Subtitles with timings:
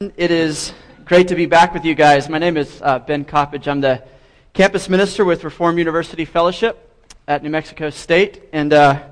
[0.00, 0.72] It is
[1.04, 2.28] great to be back with you guys.
[2.28, 3.66] My name is uh, Ben Coppage.
[3.66, 4.04] I'm the
[4.52, 8.44] campus minister with Reform University Fellowship at New Mexico State.
[8.52, 9.02] And uh,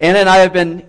[0.00, 0.84] Anna and I have been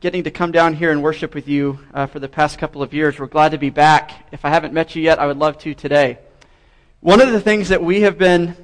[0.00, 2.92] getting to come down here and worship with you uh, for the past couple of
[2.92, 3.18] years.
[3.18, 4.28] We're glad to be back.
[4.32, 6.18] If I haven't met you yet, I would love to today.
[7.00, 8.54] One of the things that we have been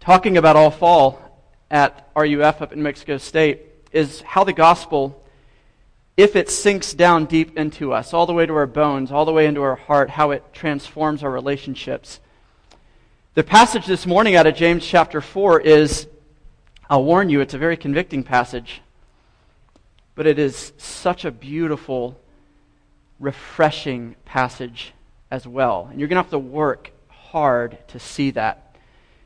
[0.00, 3.60] talking about all fall at RUF up in New Mexico State
[3.92, 5.21] is how the gospel
[6.16, 9.32] if it sinks down deep into us, all the way to our bones, all the
[9.32, 12.20] way into our heart, how it transforms our relationships.
[13.34, 16.06] The passage this morning out of James chapter 4 is,
[16.90, 18.82] I'll warn you, it's a very convicting passage,
[20.14, 22.20] but it is such a beautiful,
[23.18, 24.92] refreshing passage
[25.30, 25.88] as well.
[25.90, 28.76] And you're going to have to work hard to see that.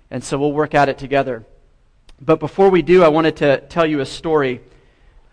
[0.09, 1.45] And so we'll work at it together.
[2.21, 4.61] But before we do, I wanted to tell you a story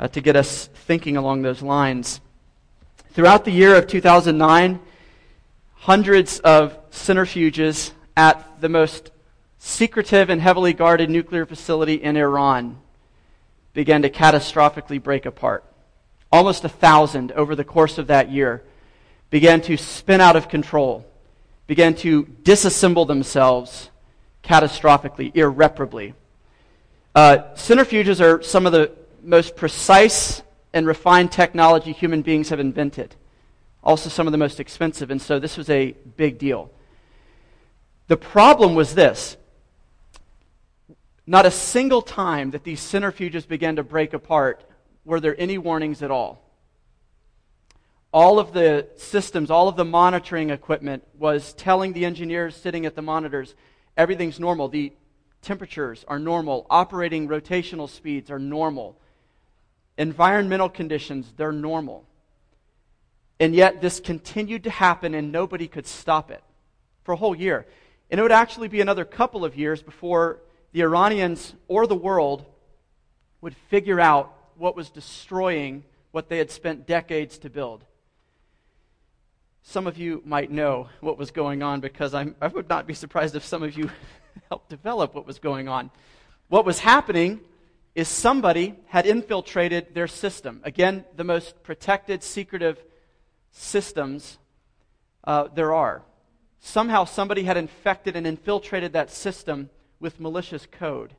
[0.03, 2.19] uh, to get us thinking along those lines.
[3.11, 4.81] Throughout the year of 2009,
[5.75, 9.11] hundreds of centrifuges at the most
[9.59, 12.79] secretive and heavily guarded nuclear facility in Iran
[13.73, 15.63] began to catastrophically break apart.
[16.33, 18.61] Almost a thousand over the course of that year
[19.29, 21.07] began to spin out of control,
[21.65, 23.89] began to disassemble themselves
[24.43, 26.13] catastrophically, irreparably.
[27.15, 28.91] Uh, centrifuges are some of the
[29.23, 30.41] most precise
[30.73, 33.15] and refined technology human beings have invented.
[33.83, 36.71] Also, some of the most expensive, and so this was a big deal.
[38.07, 39.37] The problem was this
[41.25, 44.65] not a single time that these centrifuges began to break apart
[45.05, 46.41] were there any warnings at all.
[48.11, 52.95] All of the systems, all of the monitoring equipment was telling the engineers sitting at
[52.95, 53.55] the monitors
[53.95, 54.67] everything's normal.
[54.67, 54.93] The
[55.41, 58.97] temperatures are normal, operating rotational speeds are normal
[59.97, 62.05] environmental conditions, they're normal.
[63.39, 66.43] And yet, this continued to happen, and nobody could stop it
[67.03, 67.65] for a whole year.
[68.09, 70.39] And it would actually be another couple of years before
[70.71, 72.45] the Iranians or the world
[73.41, 77.83] would figure out what was destroying what they had spent decades to build.
[79.63, 82.93] Some of you might know what was going on because I'm, I would not be
[82.93, 83.89] surprised if some of you
[84.49, 85.89] helped develop what was going on.
[86.49, 87.39] What was happening
[87.95, 90.61] is somebody had infiltrated their system.
[90.63, 92.83] Again, the most protected, secretive
[93.51, 94.39] systems
[95.23, 96.01] uh, there are.
[96.59, 101.13] Somehow, somebody had infected and infiltrated that system with malicious code.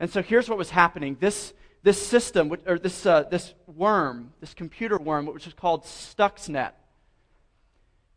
[0.00, 1.16] And so here's what was happening.
[1.20, 1.52] This,
[1.82, 6.72] this system, or this, uh, this worm, this computer worm, which is called Stuxnet,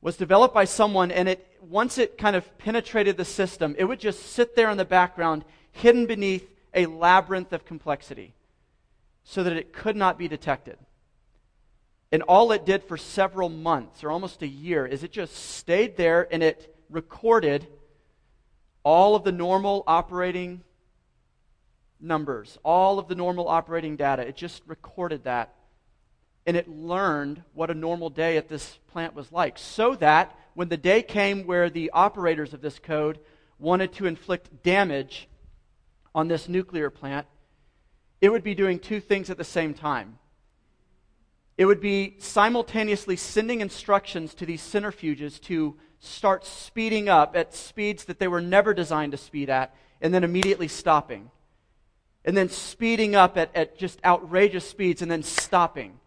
[0.01, 4.00] was developed by someone, and it, once it kind of penetrated the system, it would
[4.00, 8.34] just sit there in the background, hidden beneath a labyrinth of complexity
[9.24, 10.78] so that it could not be detected.
[12.12, 15.97] And all it did for several months or almost a year is it just stayed
[15.97, 17.68] there and it recorded
[18.84, 20.62] all of the normal operating
[22.00, 24.22] numbers, all of the normal operating data.
[24.28, 25.56] It just recorded that.
[26.46, 29.57] And it learned what a normal day at this plant was like.
[29.57, 33.19] So that when the day came where the operators of this code
[33.57, 35.28] wanted to inflict damage
[36.15, 37.27] on this nuclear plant,
[38.21, 40.17] it would be doing two things at the same time.
[41.57, 48.05] It would be simultaneously sending instructions to these centrifuges to start speeding up at speeds
[48.05, 51.29] that they were never designed to speed at, and then immediately stopping.
[52.23, 55.99] And then speeding up at, at just outrageous speeds, and then stopping.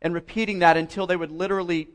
[0.00, 1.88] And repeating that until they would literally,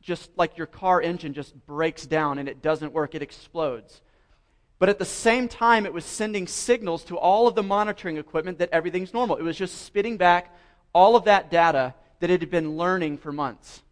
[0.00, 4.02] just like your car engine, just breaks down and it doesn't work, it explodes.
[4.82, 8.58] But at the same time, it was sending signals to all of the monitoring equipment
[8.58, 9.36] that everything's normal.
[9.36, 10.52] It was just spitting back
[10.92, 13.82] all of that data that it had been learning for months.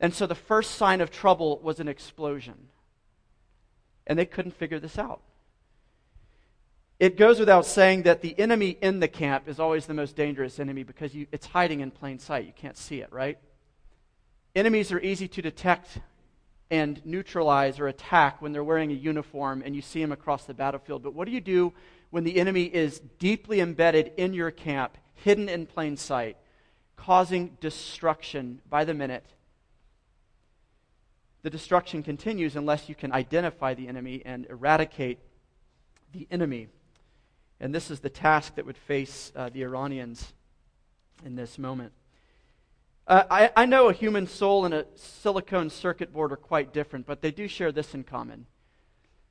[0.00, 2.56] And so the first sign of trouble was an explosion.
[4.04, 5.20] And they couldn't figure this out.
[6.98, 10.58] It goes without saying that the enemy in the camp is always the most dangerous
[10.58, 12.46] enemy because you, it's hiding in plain sight.
[12.46, 13.38] You can't see it, right?
[14.56, 16.00] Enemies are easy to detect
[16.70, 20.54] and neutralize or attack when they're wearing a uniform and you see them across the
[20.54, 21.02] battlefield.
[21.02, 21.72] But what do you do
[22.10, 26.36] when the enemy is deeply embedded in your camp, hidden in plain sight,
[26.96, 29.24] causing destruction by the minute?
[31.42, 35.20] The destruction continues unless you can identify the enemy and eradicate
[36.12, 36.68] the enemy.
[37.60, 40.32] And this is the task that would face uh, the Iranians
[41.24, 41.92] in this moment.
[43.08, 47.06] Uh, I, I know a human soul and a silicone circuit board are quite different,
[47.06, 48.44] but they do share this in common.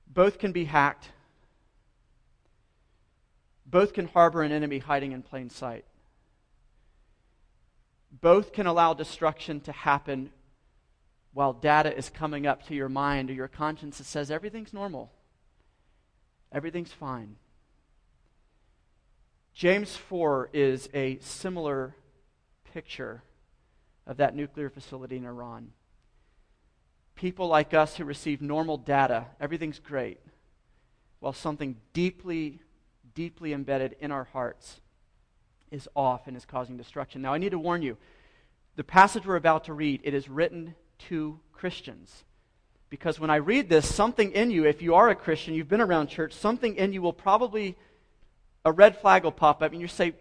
[0.08, 1.12] Both can be hacked,
[3.68, 5.86] both can harbor an enemy hiding in plain sight.
[8.20, 10.32] both can allow destruction to happen
[11.34, 15.12] while data is coming up to your mind or your conscience that says everything's normal,
[16.52, 17.36] everything's fine.
[19.54, 21.94] James 4 is a similar
[22.74, 23.22] picture
[24.08, 25.72] of that nuclear facility in Iran.
[27.16, 30.20] People like us who receive normal data, everything's great,
[31.20, 32.62] while something deeply,
[33.14, 34.80] deeply embedded in our hearts
[35.72, 37.22] is off and is causing destruction.
[37.22, 37.98] Now, I need to warn you
[38.78, 40.76] the passage we're about to read, it is written
[41.10, 42.24] to Christians.
[42.90, 45.82] Because when I read this, something in you, if you are a Christian, you've been
[45.82, 47.76] around church, something in you will probably,
[48.64, 50.14] a red flag will pop up, and you say,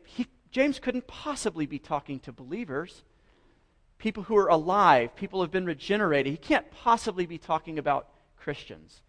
[0.50, 3.04] James couldn't possibly be talking to believers
[3.98, 6.30] people who are alive, people who have been regenerated.
[6.30, 9.00] He can't possibly be talking about Christians.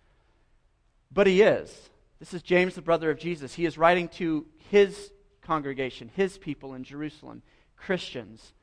[1.11, 1.89] But he is.
[2.19, 3.53] This is James, the brother of Jesus.
[3.53, 5.11] He is writing to his
[5.41, 7.43] congregation, his people in Jerusalem,
[7.75, 8.53] Christians.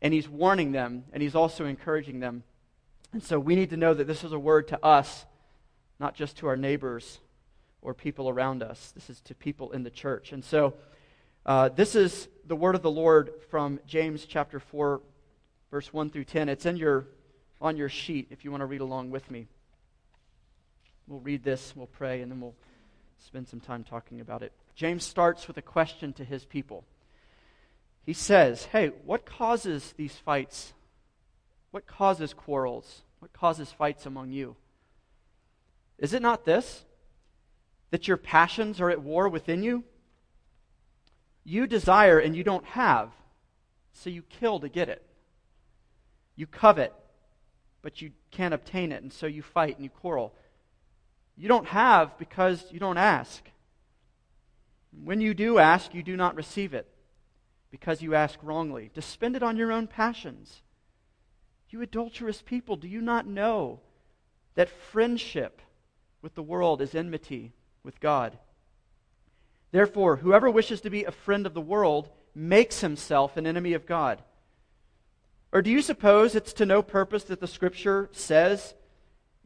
[0.00, 2.42] And he's warning them, and he's also encouraging them.
[3.12, 5.26] And so we need to know that this is a word to us,
[5.98, 7.18] not just to our neighbors
[7.82, 8.92] or people around us.
[8.94, 10.32] This is to people in the church.
[10.32, 10.74] And so
[11.44, 15.00] uh, this is the word of the Lord from James chapter 4,
[15.70, 16.48] verse 1 through 10.
[16.48, 17.06] It's in your,
[17.60, 19.46] on your sheet if you want to read along with me.
[21.06, 22.54] We'll read this, we'll pray, and then we'll
[23.18, 24.52] spend some time talking about it.
[24.74, 26.84] James starts with a question to his people.
[28.06, 30.72] He says, Hey, what causes these fights?
[31.70, 33.02] What causes quarrels?
[33.18, 34.56] What causes fights among you?
[35.98, 36.84] Is it not this?
[37.90, 39.84] That your passions are at war within you?
[41.44, 43.10] You desire and you don't have,
[43.92, 45.04] so you kill to get it.
[46.40, 46.94] You covet,
[47.82, 50.34] but you can't obtain it, and so you fight and you quarrel.
[51.36, 53.44] You don't have because you don't ask.
[55.04, 56.88] When you do ask, you do not receive it
[57.70, 60.62] because you ask wrongly, to spend it on your own passions.
[61.68, 63.80] You adulterous people, do you not know
[64.54, 65.60] that friendship
[66.22, 67.52] with the world is enmity
[67.82, 68.38] with God?
[69.72, 73.84] Therefore, whoever wishes to be a friend of the world makes himself an enemy of
[73.84, 74.22] God.
[75.52, 78.74] Or do you suppose it's to no purpose that the Scripture says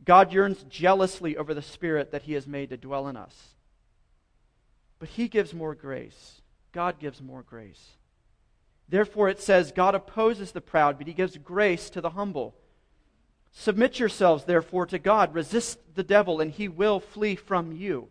[0.05, 3.55] God yearns jealously over the Spirit that He has made to dwell in us?
[4.99, 6.43] But He gives more grace.
[6.73, 7.93] God gives more grace.
[8.89, 12.55] Therefore, it says, God opposes the proud, but He gives grace to the humble.
[13.57, 15.33] Submit yourselves, therefore, to God.
[15.33, 18.09] Resist the devil, and he will flee from you.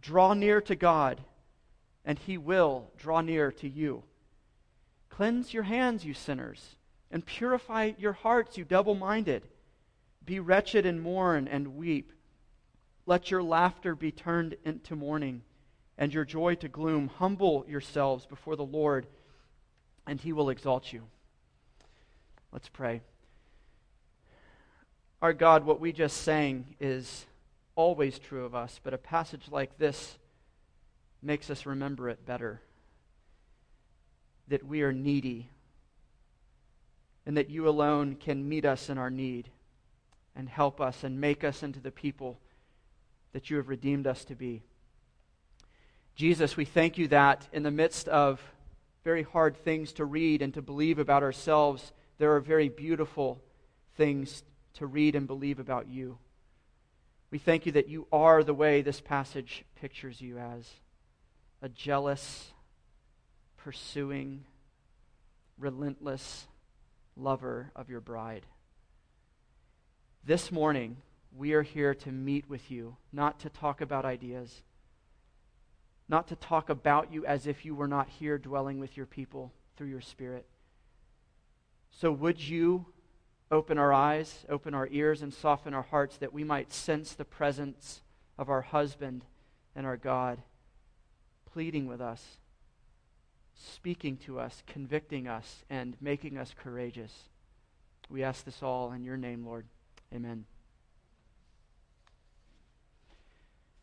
[0.00, 1.20] Draw near to God,
[2.06, 4.02] and he will draw near to you.
[5.16, 6.74] Cleanse your hands, you sinners,
[7.08, 9.44] and purify your hearts, you double minded.
[10.26, 12.12] Be wretched and mourn and weep.
[13.06, 15.42] Let your laughter be turned into mourning,
[15.96, 17.08] and your joy to gloom.
[17.18, 19.06] Humble yourselves before the Lord,
[20.04, 21.04] and he will exalt you.
[22.50, 23.00] Let's pray.
[25.22, 27.24] Our God, what we just sang is
[27.76, 30.18] always true of us, but a passage like this
[31.22, 32.62] makes us remember it better
[34.48, 35.48] that we are needy
[37.26, 39.50] and that you alone can meet us in our need
[40.36, 42.38] and help us and make us into the people
[43.32, 44.62] that you have redeemed us to be.
[46.14, 48.40] Jesus, we thank you that in the midst of
[49.02, 53.42] very hard things to read and to believe about ourselves, there are very beautiful
[53.96, 54.42] things
[54.74, 56.18] to read and believe about you.
[57.30, 60.68] We thank you that you are the way this passage pictures you as
[61.60, 62.52] a jealous,
[63.64, 64.44] pursuing,
[65.58, 66.46] relentless
[67.16, 68.44] lover of your bride.
[70.22, 70.98] This morning,
[71.34, 74.60] we are here to meet with you, not to talk about ideas,
[76.10, 79.50] not to talk about you as if you were not here dwelling with your people
[79.78, 80.44] through your Spirit.
[81.90, 82.84] So, would you
[83.50, 87.24] open our eyes, open our ears, and soften our hearts that we might sense the
[87.24, 88.02] presence
[88.36, 89.24] of our husband
[89.74, 90.42] and our God
[91.46, 92.36] pleading with us?
[93.56, 97.12] Speaking to us, convicting us, and making us courageous.
[98.08, 99.66] We ask this all in your name, Lord.
[100.14, 100.44] Amen.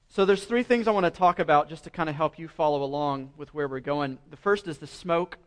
[0.09, 2.47] So there's three things I want to talk about just to kind of help you
[2.47, 4.17] follow along with where we're going.
[4.29, 5.37] The first is the smoke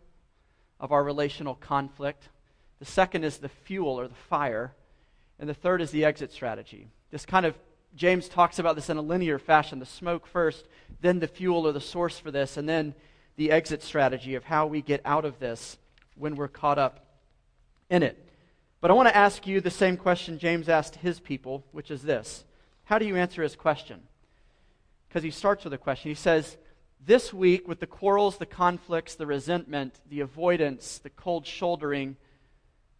[0.81, 2.29] of our relational conflict.
[2.79, 4.73] The second is the fuel or the fire.
[5.39, 6.89] And the third is the exit strategy.
[7.11, 7.59] This kind of
[7.95, 10.67] James talks about this in a linear fashion the smoke first,
[11.01, 12.95] then the fuel or the source for this, and then
[13.37, 15.77] the exit strategy of how we get out of this
[16.17, 17.07] when we're caught up
[17.91, 18.29] in it.
[18.81, 22.03] But I want to ask you the same question James asked his people, which is
[22.03, 22.45] this
[22.85, 24.03] How do you answer his question?
[25.09, 26.11] Because he starts with a question.
[26.11, 26.57] He says,
[27.07, 32.17] this week, with the quarrels, the conflicts, the resentment, the avoidance, the cold shouldering,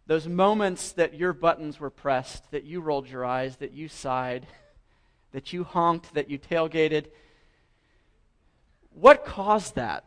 [0.05, 4.45] those moments that your buttons were pressed, that you rolled your eyes, that you sighed,
[5.31, 7.07] that you honked, that you tailgated,
[8.95, 10.05] what caused that?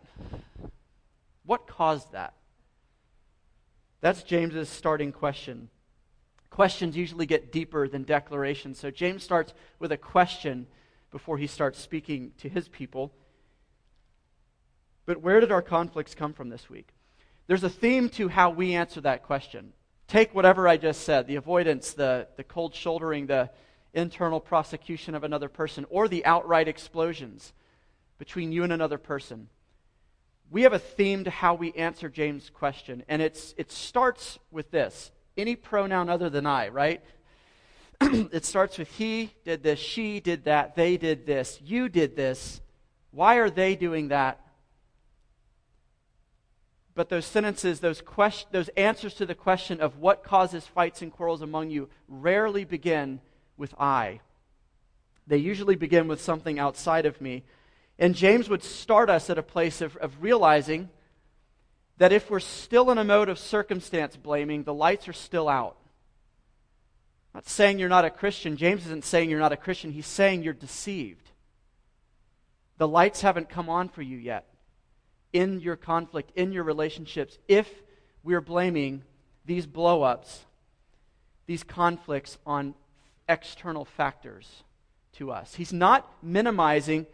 [1.44, 2.34] What caused that?
[4.00, 5.68] That's James's starting question.
[6.50, 8.78] Questions usually get deeper than declarations.
[8.78, 10.66] So James starts with a question
[11.10, 13.12] before he starts speaking to his people.
[15.06, 16.88] But where did our conflicts come from this week?
[17.46, 19.72] There's a theme to how we answer that question.
[20.06, 23.50] Take whatever I just said the avoidance, the, the cold shouldering, the
[23.92, 27.52] internal prosecution of another person, or the outright explosions
[28.18, 29.48] between you and another person.
[30.50, 34.70] We have a theme to how we answer James' question, and it's, it starts with
[34.70, 37.02] this any pronoun other than I, right?
[38.00, 42.60] it starts with he did this, she did that, they did this, you did this.
[43.10, 44.40] Why are they doing that?
[46.94, 51.12] But those sentences, those, question, those answers to the question of what causes fights and
[51.12, 53.20] quarrels among you, rarely begin
[53.56, 54.20] with I.
[55.26, 57.44] They usually begin with something outside of me.
[57.98, 60.88] And James would start us at a place of, of realizing
[61.98, 65.76] that if we're still in a mode of circumstance blaming, the lights are still out.
[67.34, 68.56] I'm not saying you're not a Christian.
[68.56, 69.90] James isn't saying you're not a Christian.
[69.90, 71.30] He's saying you're deceived.
[72.76, 74.46] The lights haven't come on for you yet
[75.32, 77.70] in your conflict, in your relationships, if
[78.22, 79.02] we're blaming
[79.44, 80.44] these blow ups,
[81.46, 82.74] these conflicts on
[83.28, 84.62] external factors
[85.12, 85.54] to us.
[85.54, 87.06] He's not minimizing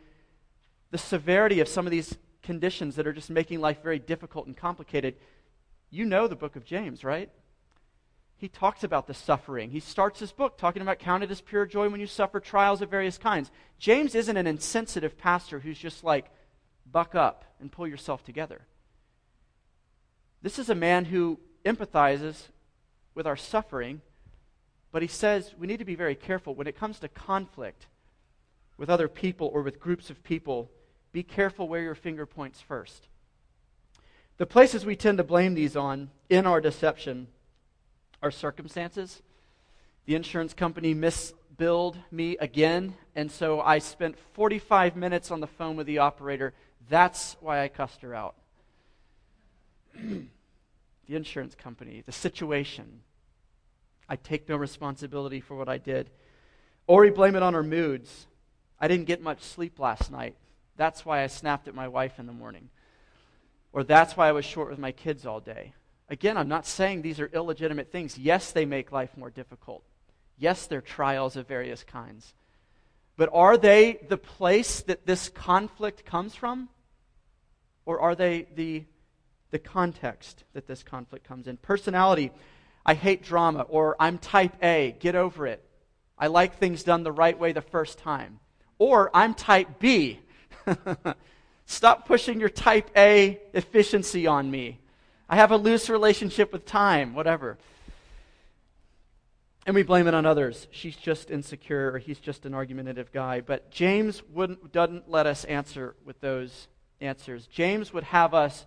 [0.94, 4.56] the severity of some of these conditions that are just making life very difficult and
[4.56, 5.16] complicated.
[5.90, 7.30] You know the book of James, right?
[8.36, 9.70] He talks about the suffering.
[9.70, 12.80] He starts his book talking about count it as pure joy when you suffer trials
[12.80, 13.50] of various kinds.
[13.76, 16.30] James isn't an insensitive pastor who's just like,
[16.86, 18.60] buck up and pull yourself together.
[20.42, 22.50] This is a man who empathizes
[23.16, 24.00] with our suffering,
[24.92, 27.88] but he says we need to be very careful when it comes to conflict
[28.76, 30.70] with other people or with groups of people.
[31.14, 33.06] Be careful where your finger points first.
[34.37, 37.28] The places we tend to blame these on in our deception
[38.21, 39.23] are circumstances.
[40.06, 45.76] The insurance company misbilled me again, and so I spent 45 minutes on the phone
[45.76, 46.52] with the operator
[46.88, 48.35] that's why I cussed her out.
[49.94, 50.26] the
[51.06, 53.02] insurance company, the situation.
[54.09, 56.11] I take no responsibility for what I did.
[56.88, 58.26] Or we blame it on our moods.
[58.80, 60.35] I didn't get much sleep last night.
[60.76, 62.68] That's why I snapped at my wife in the morning.
[63.72, 65.72] Or that's why I was short with my kids all day.
[66.08, 68.18] Again, I'm not saying these are illegitimate things.
[68.18, 69.82] Yes, they make life more difficult.
[70.38, 72.34] Yes, they're trials of various kinds.
[73.16, 76.68] But are they the place that this conflict comes from?
[77.86, 78.84] Or are they the,
[79.50, 81.56] the context that this conflict comes in?
[81.56, 82.32] Personality,
[82.84, 85.64] I hate drama, or I'm type A, get over it.
[86.18, 88.40] I like things done the right way the first time.
[88.78, 90.20] Or I'm type B.
[91.66, 94.80] Stop pushing your type A efficiency on me.
[95.28, 97.59] I have a loose relationship with time, whatever.
[99.66, 100.68] And we blame it on others.
[100.71, 103.40] She's just insecure, or he's just an argumentative guy.
[103.40, 106.68] But James wouldn't, doesn't let us answer with those
[107.00, 107.47] answers.
[107.47, 108.66] James would have us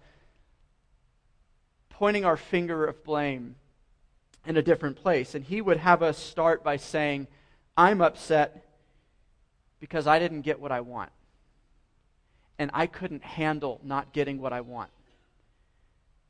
[1.90, 3.56] pointing our finger of blame
[4.48, 5.36] in a different place.
[5.36, 7.28] And he would have us start by saying,
[7.76, 8.66] I'm upset
[9.80, 11.12] because I didn't get what I want.
[12.60, 14.90] And I couldn't handle not getting what I want.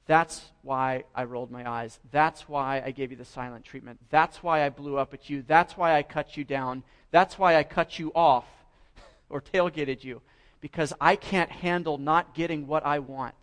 [0.07, 1.99] That's why I rolled my eyes.
[2.11, 3.99] That's why I gave you the silent treatment.
[4.09, 5.43] That's why I blew up at you.
[5.45, 6.83] That's why I cut you down.
[7.11, 8.45] That's why I cut you off
[9.29, 10.21] or tailgated you
[10.61, 13.35] because I can't handle not getting what I want.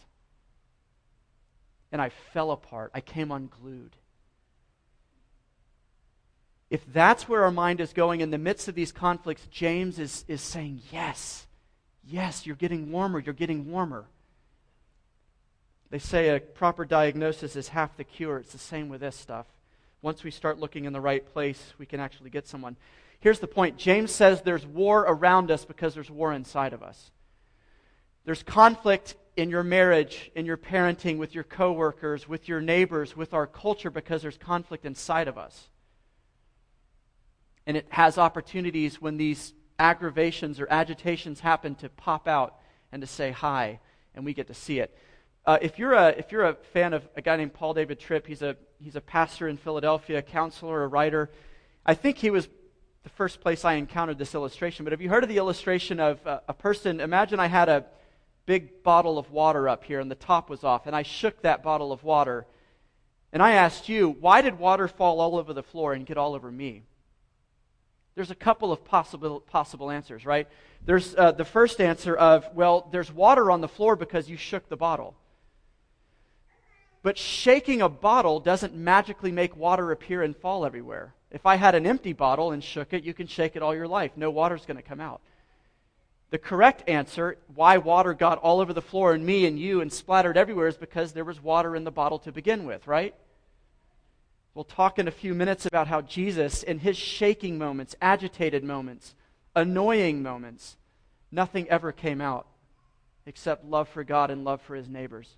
[1.93, 2.91] And I fell apart.
[2.95, 3.95] I came unglued.
[6.71, 10.25] If that's where our mind is going in the midst of these conflicts, James is,
[10.27, 11.47] is saying, Yes,
[12.07, 14.07] yes, you're getting warmer, you're getting warmer.
[15.91, 18.39] They say a proper diagnosis is half the cure.
[18.39, 19.47] It's the same with this stuff.
[20.03, 22.77] Once we start looking in the right place, we can actually get someone.
[23.21, 27.11] Here's the point James says there's war around us because there's war inside of us.
[28.25, 33.35] There's conflict in your marriage, in your parenting, with your coworkers, with your neighbors, with
[33.35, 35.69] our culture because there's conflict inside of us.
[37.67, 42.57] And it has opportunities when these aggravations or agitations happen to pop out
[42.93, 43.81] and to say hi,
[44.15, 44.97] and we get to see it.
[45.47, 48.27] Uh, if, you're a, if you're a fan of a guy named Paul David Tripp,
[48.27, 51.31] he's a, he's a pastor in Philadelphia, a counselor, a writer.
[51.85, 52.49] I think he was
[53.03, 54.85] the first place I encountered this illustration.
[54.85, 57.01] But have you heard of the illustration of uh, a person?
[57.01, 57.85] Imagine I had a,
[58.47, 61.63] big bottle of water up here and the top was off, and I shook that
[61.63, 62.47] bottle of water,
[63.33, 66.35] and I asked you, why did water fall all over the floor and get all
[66.35, 66.83] over me?
[68.15, 70.49] There's a couple of possible, possible answers, right?
[70.85, 74.69] There's uh, the first answer of, well, there's water on the floor because you shook
[74.69, 75.15] the bottle.
[77.03, 81.13] But shaking a bottle doesn't magically make water appear and fall everywhere.
[81.31, 83.89] If I had an empty bottle and shook it, you can shake it all your
[83.89, 84.13] life.
[84.17, 85.21] No water's going to come out.
[86.31, 89.93] The correct answer, why water got all over the floor and me and you and
[89.93, 93.15] splattered everywhere, is because there was water in the bottle to begin with, right?
[94.55, 99.15] We'll talk in a few minutes about how Jesus, in his shaking moments, agitated moments,
[99.57, 100.77] annoying moments,
[101.33, 102.47] nothing ever came out
[103.27, 105.37] except love for God and love for his neighbors.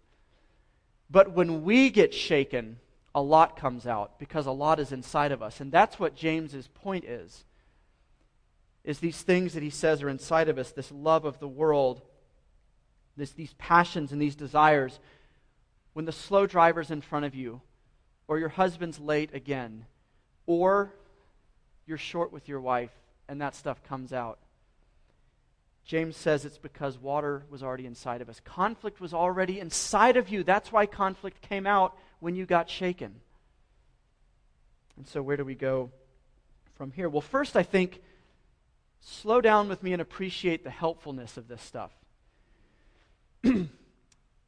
[1.09, 2.79] But when we get shaken,
[3.15, 5.61] a lot comes out because a lot is inside of us.
[5.61, 7.45] And that's what James's point is.
[8.85, 12.03] Is these things that he says are inside of us, this love of the world,
[13.17, 15.01] this, these passions and these desires.
[15.95, 17.63] When the slow driver's in front of you,
[18.29, 19.87] or your husband's late again,
[20.47, 20.93] or
[21.87, 22.91] you're short with your wife
[23.29, 24.39] and that stuff comes out.
[25.85, 28.41] James says it's because water was already inside of us.
[28.45, 30.43] Conflict was already inside of you.
[30.43, 33.21] That's why conflict came out when you got shaken.
[34.97, 35.91] And so, where do we go
[36.75, 37.09] from here?
[37.09, 38.03] Well, first, I think
[39.01, 41.93] slow down with me and appreciate the helpfulness of this stuff.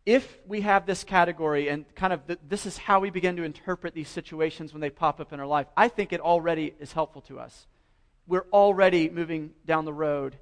[0.08, 3.42] if we have this category and kind of the, this is how we begin to
[3.42, 6.94] interpret these situations when they pop up in our life, I think it already is
[6.94, 7.66] helpful to us.
[8.26, 10.36] We're already moving down the road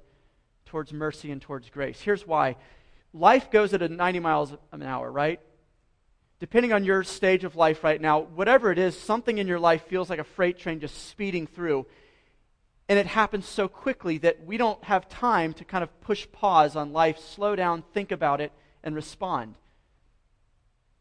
[0.67, 1.99] towards mercy and towards grace.
[1.99, 2.55] Here's why
[3.11, 5.41] life goes at a 90 miles an hour, right?
[6.39, 9.85] Depending on your stage of life right now, whatever it is, something in your life
[9.87, 11.85] feels like a freight train just speeding through.
[12.87, 16.77] And it happens so quickly that we don't have time to kind of push pause
[16.77, 18.53] on life, slow down, think about it,
[18.87, 19.55] and respond.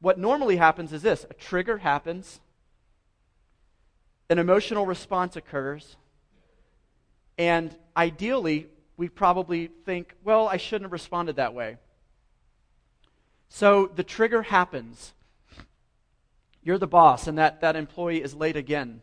[0.00, 2.40] What normally happens is this a trigger happens,
[4.28, 5.96] an emotional response occurs,
[7.38, 11.76] and ideally, we probably think, well, I shouldn't have responded that way.
[13.50, 15.12] So the trigger happens.
[16.64, 19.00] You're the boss, and that, that employee is late again.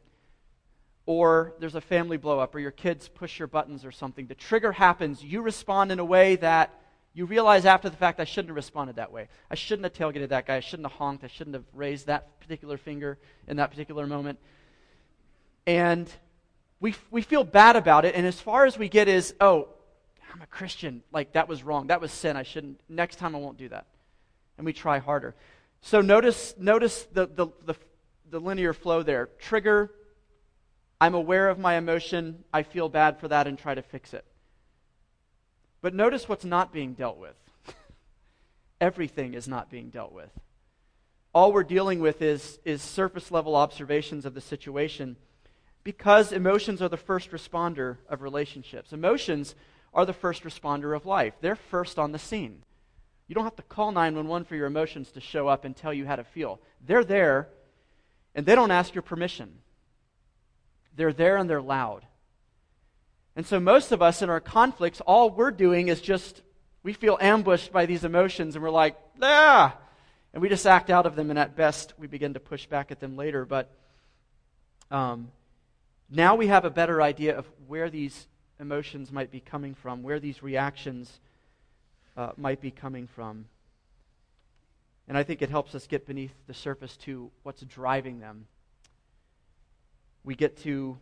[1.06, 4.28] Or there's a family blowup, or your kids push your buttons or something.
[4.28, 5.24] The trigger happens.
[5.24, 6.83] You respond in a way that
[7.14, 9.28] you realize after the fact, I shouldn't have responded that way.
[9.52, 10.56] I shouldn't have tailgated that guy.
[10.56, 11.24] I shouldn't have honked.
[11.24, 14.40] I shouldn't have raised that particular finger in that particular moment.
[15.68, 16.12] And
[16.80, 18.16] we, we feel bad about it.
[18.16, 19.68] And as far as we get is, oh,
[20.34, 21.04] I'm a Christian.
[21.12, 21.88] Like, that was wrong.
[21.88, 22.36] That was sin.
[22.36, 22.82] I shouldn't.
[22.90, 23.86] Next time I won't do that.
[24.58, 25.36] And we try harder.
[25.82, 27.76] So notice, notice the, the, the,
[28.32, 29.30] the linear flow there.
[29.38, 29.92] Trigger,
[31.00, 32.44] I'm aware of my emotion.
[32.52, 34.26] I feel bad for that and try to fix it.
[35.84, 37.36] But notice what's not being dealt with.
[38.82, 40.30] Everything is not being dealt with.
[41.34, 45.18] All we're dealing with is, is surface level observations of the situation
[45.84, 48.94] because emotions are the first responder of relationships.
[48.94, 49.56] Emotions
[49.94, 52.64] are the first responder of life, they're first on the scene.
[53.28, 56.06] You don't have to call 911 for your emotions to show up and tell you
[56.06, 56.62] how to feel.
[56.86, 57.50] They're there,
[58.34, 59.56] and they don't ask your permission.
[60.96, 62.06] They're there and they're loud.
[63.36, 66.42] And so, most of us in our conflicts, all we're doing is just,
[66.84, 69.76] we feel ambushed by these emotions, and we're like, ah!
[70.34, 72.92] And we just act out of them, and at best, we begin to push back
[72.92, 73.46] at them later.
[73.46, 73.72] But
[74.92, 75.32] um,
[76.10, 78.28] now we have a better idea of where these
[78.60, 81.20] emotions might be coming from, where these reactions
[82.16, 83.46] uh, might be coming from.
[85.08, 88.46] And I think it helps us get beneath the surface to what's driving them.
[90.24, 90.98] We get to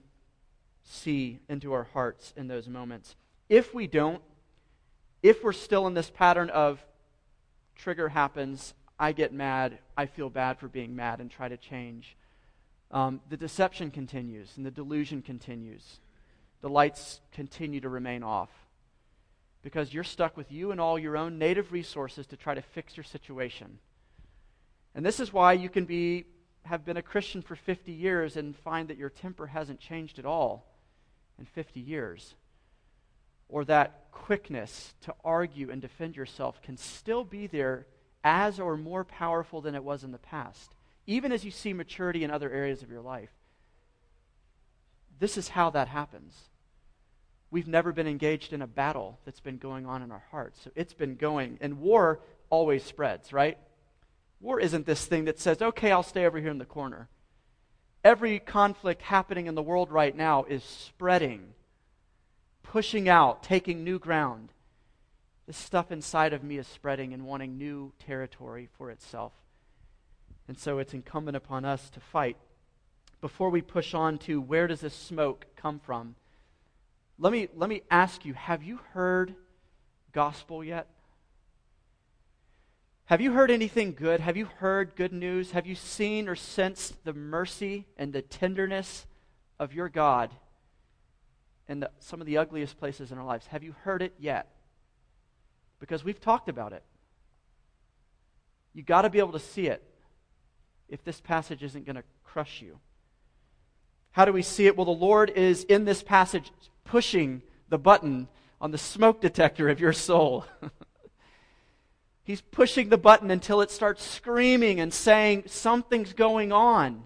[0.84, 3.16] see into our hearts in those moments.
[3.50, 4.22] If we don't,
[5.22, 6.84] if we're still in this pattern of
[7.76, 12.16] trigger happens, I get mad, I feel bad for being mad, and try to change,
[12.92, 16.00] um, the deception continues and the delusion continues.
[16.62, 18.50] The lights continue to remain off
[19.64, 22.98] because you're stuck with you and all your own native resources to try to fix
[22.98, 23.80] your situation.
[24.94, 26.26] And this is why you can be
[26.64, 30.26] have been a Christian for 50 years and find that your temper hasn't changed at
[30.26, 30.71] all
[31.40, 32.36] in 50 years.
[33.50, 37.86] Or that quickness to argue and defend yourself can still be there
[38.24, 40.74] as or more powerful than it was in the past,
[41.08, 43.32] even as you see maturity in other areas of your life.
[45.20, 46.36] This is how that happens.
[47.52, 50.62] We've never been engaged in a battle that's been going on in our hearts.
[50.64, 51.58] So it's been going.
[51.60, 53.58] And war always spreads, right?
[54.40, 57.10] War isn't this thing that says, okay, I'll stay over here in the corner.
[58.04, 61.54] Every conflict happening in the world right now is spreading,
[62.64, 64.50] pushing out, taking new ground.
[65.46, 69.34] this stuff inside of me is spreading and wanting new territory for itself.
[70.48, 72.38] And so it's incumbent upon us to fight.
[73.22, 76.16] Before we push on to where does this smoke come from,
[77.20, 79.36] let me, let me ask you have you heard
[80.12, 80.88] gospel yet?
[83.12, 84.22] Have you heard anything good?
[84.22, 85.52] Have you heard good news?
[85.52, 89.06] Have you seen or sensed the mercy and the tenderness
[89.60, 90.30] of your God
[91.68, 93.48] in the, some of the ugliest places in our lives?
[93.48, 94.48] Have you heard it yet?
[95.82, 96.84] Because we've talked about it.
[98.74, 99.84] You've got to be able to see it
[100.88, 102.80] if this passage isn't going to crush you.
[104.12, 104.78] How do we see it?
[104.78, 106.50] Well, the Lord is in this passage
[106.86, 108.30] pushing the button
[108.62, 110.46] on the smoke detector of your soul.
[112.24, 117.04] He's pushing the button until it starts screaming and saying, Something's going on.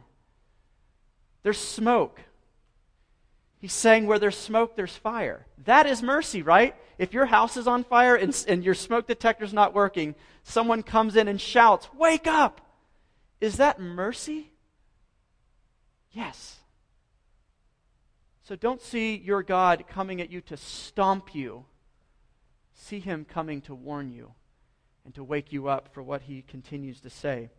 [1.44, 2.22] There's smoke.
[3.60, 5.46] He's saying, Where there's smoke, there's fire.
[5.64, 6.76] That is mercy, right?
[6.98, 11.16] If your house is on fire and, and your smoke detector's not working, someone comes
[11.16, 12.62] in and shouts, Wake up!
[13.40, 14.52] Is that mercy?
[16.12, 16.58] Yes.
[18.44, 21.66] So don't see your God coming at you to stomp you.
[22.74, 24.34] See him coming to warn you
[25.06, 27.50] and to wake you up for what he continues to say.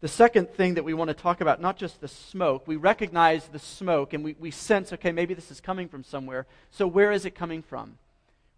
[0.00, 3.48] The second thing that we want to talk about, not just the smoke, we recognize
[3.48, 6.46] the smoke and we, we sense, okay, maybe this is coming from somewhere.
[6.70, 7.98] So, where is it coming from?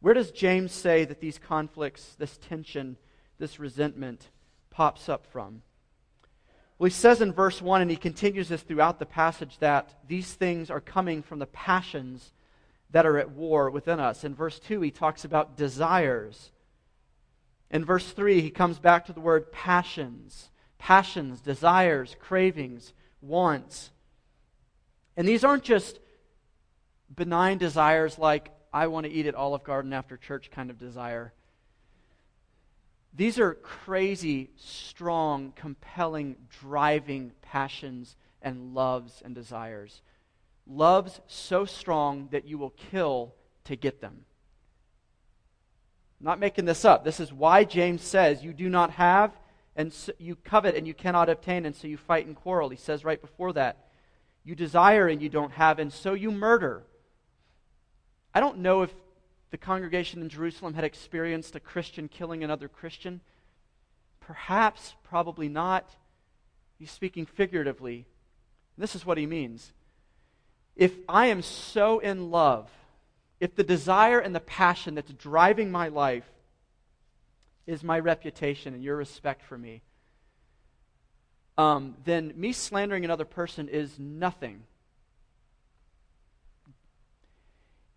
[0.01, 2.99] Where does James say that these conflicts, this tension,
[3.39, 4.29] this resentment
[4.69, 5.63] pops up from?
[6.79, 10.33] Well, he says in verse 1, and he continues this throughout the passage, that these
[10.33, 12.33] things are coming from the passions
[12.91, 14.25] that are at war within us.
[14.25, 16.51] In verse 2, he talks about desires
[17.71, 23.91] in verse 3, he comes back to the word passions passions, desires, cravings, wants.
[25.15, 26.01] And these aren't just
[27.15, 31.35] benign desires like, I want to eat at Olive Garden after church kind of desire.
[33.13, 40.01] These are crazy, strong, compelling, driving passions and loves and desires.
[40.67, 44.25] Loves so strong that you will kill to get them.
[46.21, 47.03] I'm not making this up.
[47.03, 49.33] This is why James says, You do not have,
[49.75, 52.69] and so you covet, and you cannot obtain, and so you fight and quarrel.
[52.69, 53.89] He says right before that,
[54.45, 56.83] You desire, and you don't have, and so you murder.
[58.35, 58.93] I don't know if
[59.51, 63.23] the congregation in Jerusalem had experienced a Christian killing another Christian.
[64.21, 65.89] Perhaps, probably not.
[66.79, 68.07] He's speaking figuratively.
[68.77, 69.73] This is what he means.
[70.77, 72.71] If I am so in love
[73.41, 76.31] if the desire and the passion that's driving my life
[77.67, 79.81] is my reputation and your respect for me,
[81.57, 84.63] um, then me slandering another person is nothing.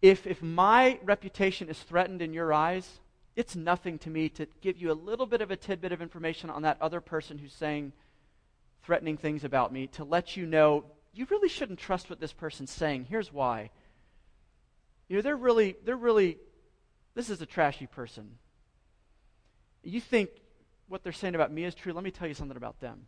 [0.02, 3.00] If, if my reputation is threatened in your eyes,
[3.36, 6.50] it's nothing to me to give you a little bit of a tidbit of information
[6.50, 7.94] on that other person who's saying
[8.84, 12.72] threatening things about me to let you know you really shouldn't trust what this person's
[12.72, 13.06] saying.
[13.10, 13.70] Here's why.
[15.08, 16.38] You know, they're really, they're really,
[17.16, 18.38] this is a trashy person.
[19.84, 20.30] You think
[20.88, 21.94] what they're saying about me is true?
[21.94, 23.08] Let me tell you something about them.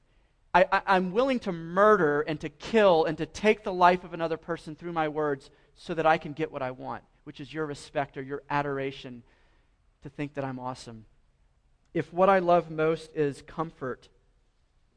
[0.53, 4.37] I, am willing to murder and to kill and to take the life of another
[4.37, 7.65] person through my words so that I can get what I want, which is your
[7.65, 9.23] respect or your adoration
[10.03, 11.05] to think that I'm awesome.
[11.93, 14.07] If what I love most is comfort,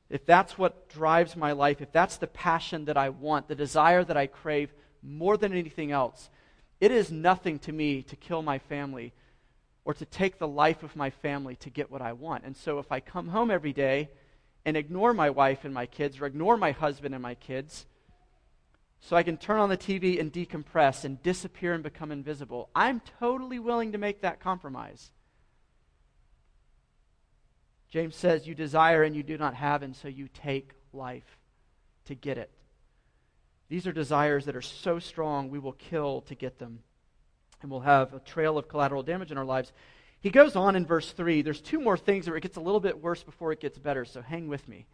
[0.08, 4.04] if that's what drives my life, if that's the passion that I want, the desire
[4.04, 6.30] that I crave more than anything else,
[6.80, 9.12] it is nothing to me to kill my family
[9.84, 12.44] or to take the life of my family to get what I want.
[12.44, 14.10] And so if I come home every day
[14.64, 17.86] and ignore my wife and my kids or ignore my husband and my kids,
[19.00, 23.00] so I can turn on the TV and decompress and disappear and become invisible, I'm
[23.18, 25.10] totally willing to make that compromise.
[27.88, 31.38] James says, You desire and you do not have, and so you take life
[32.06, 32.50] to get it.
[33.68, 36.80] These are desires that are so strong we will kill to get them.
[37.60, 39.72] And we'll have a trail of collateral damage in our lives.
[40.20, 41.42] He goes on in verse 3.
[41.42, 44.04] There's two more things where it gets a little bit worse before it gets better,
[44.04, 44.86] so hang with me.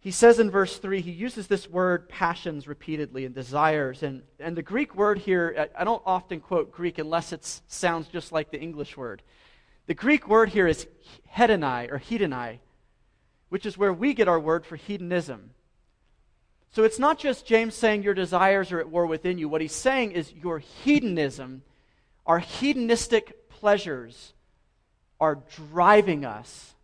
[0.00, 4.02] He says in verse 3, he uses this word passions repeatedly and desires.
[4.02, 8.30] And, and the Greek word here, I don't often quote Greek unless it sounds just
[8.30, 9.22] like the English word.
[9.86, 10.86] The Greek word here is
[11.36, 12.58] hedonai or hedonai,
[13.48, 15.50] which is where we get our word for hedonism.
[16.76, 19.48] So it's not just James saying your desires are at war within you.
[19.48, 21.62] What he's saying is your hedonism,
[22.26, 24.34] our hedonistic pleasures,
[25.18, 25.38] are
[25.70, 26.74] driving us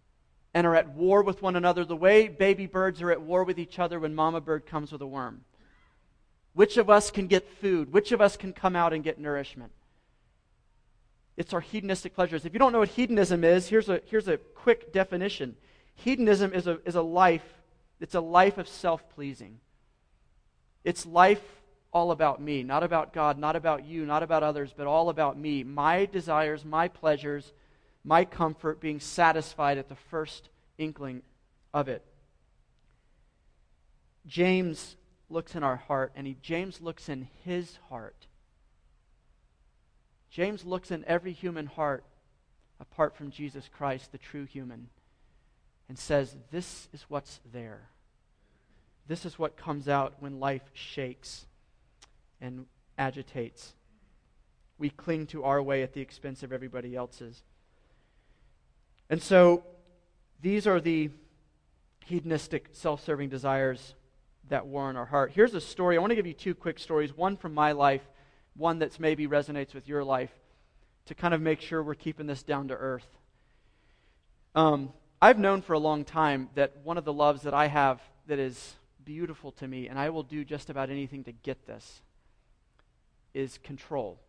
[0.55, 3.59] and are at war with one another the way baby birds are at war with
[3.59, 5.44] each other when mama bird comes with a worm.
[6.55, 7.92] Which of us can get food?
[7.92, 9.72] Which of us can come out and get nourishment?
[11.37, 12.46] It's our hedonistic pleasures.
[12.46, 15.55] If you don't know what hedonism is, here's a, here's a quick definition.
[15.96, 17.44] Hedonism is a, is a life,
[18.00, 19.59] it's a life of self pleasing.
[20.85, 21.42] It's life
[21.92, 25.38] all about me, not about God, not about you, not about others, but all about
[25.38, 25.62] me.
[25.62, 27.53] My desires, my pleasures,
[28.05, 31.23] my comfort being satisfied at the first inkling
[31.75, 32.05] of it.
[34.27, 34.97] James
[35.29, 38.27] looks in our heart, and he, James looks in his heart.
[40.31, 42.05] James looks in every human heart
[42.81, 44.88] apart from Jesus Christ, the true human,
[45.88, 47.91] and says, This is what's there.
[49.08, 51.46] This is what comes out when life shakes
[52.40, 52.66] and
[52.98, 53.74] agitates.
[54.78, 57.42] We cling to our way at the expense of everybody else's.
[59.10, 59.64] And so,
[60.40, 61.10] these are the
[62.06, 63.94] hedonistic, self serving desires
[64.48, 65.32] that war in our heart.
[65.34, 65.96] Here's a story.
[65.96, 68.02] I want to give you two quick stories one from my life,
[68.56, 70.32] one that's maybe resonates with your life,
[71.06, 73.06] to kind of make sure we're keeping this down to earth.
[74.54, 78.00] Um, I've known for a long time that one of the loves that I have
[78.26, 82.02] that is beautiful to me, and I will do just about anything to get this,
[83.34, 84.20] is control.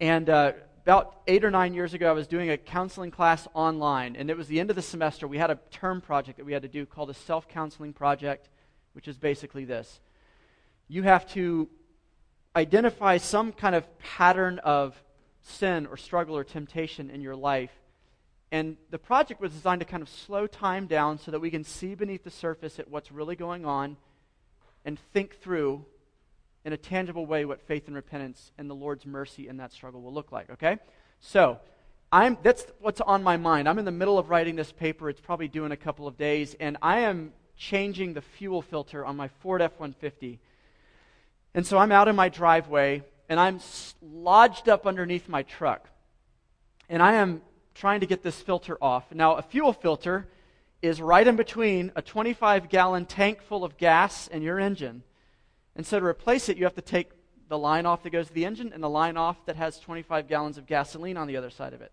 [0.00, 0.52] And uh,
[0.82, 4.36] about eight or nine years ago, I was doing a counseling class online, and it
[4.36, 5.26] was the end of the semester.
[5.26, 8.48] We had a term project that we had to do called a self counseling project,
[8.92, 10.00] which is basically this
[10.88, 11.68] you have to
[12.56, 15.00] identify some kind of pattern of
[15.42, 17.70] sin or struggle or temptation in your life.
[18.50, 21.64] And the project was designed to kind of slow time down so that we can
[21.64, 23.96] see beneath the surface at what's really going on
[24.84, 25.84] and think through
[26.64, 30.00] in a tangible way what faith and repentance and the Lord's mercy in that struggle
[30.00, 30.78] will look like, okay?
[31.20, 31.58] So,
[32.10, 33.68] I'm, that's what's on my mind.
[33.68, 35.10] I'm in the middle of writing this paper.
[35.10, 39.04] It's probably due in a couple of days, and I am changing the fuel filter
[39.04, 40.38] on my Ford F 150.
[41.54, 43.60] And so I'm out in my driveway, and I'm
[44.00, 45.86] lodged up underneath my truck.
[46.88, 47.42] And I am
[47.78, 49.04] trying to get this filter off.
[49.12, 50.26] Now, a fuel filter
[50.82, 55.04] is right in between a 25 gallon tank full of gas and your engine.
[55.76, 57.10] And so to replace it, you have to take
[57.48, 60.26] the line off that goes to the engine and the line off that has 25
[60.28, 61.92] gallons of gasoline on the other side of it.